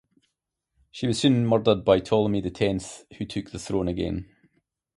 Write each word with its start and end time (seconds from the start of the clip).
She 0.89 1.05
was 1.05 1.19
soon 1.19 1.45
murdered 1.45 1.85
by 1.85 1.99
Ptolemy 1.99 2.41
the 2.41 2.49
Tenth, 2.49 3.05
who 3.19 3.25
took 3.25 3.51
the 3.51 3.59
throne 3.59 3.87
again. 3.87 4.33